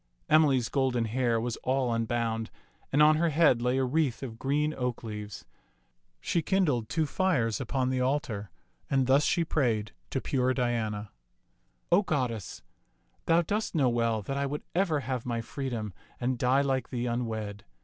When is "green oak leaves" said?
4.39-5.45